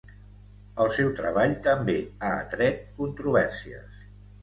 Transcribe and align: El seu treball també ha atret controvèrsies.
El 0.85 0.89
seu 0.95 1.11
treball 1.19 1.53
també 1.69 1.99
ha 2.31 2.35
atret 2.41 2.83
controvèrsies. 2.99 4.05